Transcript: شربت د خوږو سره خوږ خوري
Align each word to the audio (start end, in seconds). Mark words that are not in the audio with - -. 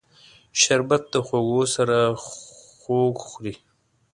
شربت 0.61 1.03
د 1.13 1.15
خوږو 1.25 1.61
سره 1.75 1.97
خوږ 2.83 3.15
خوري 3.27 3.53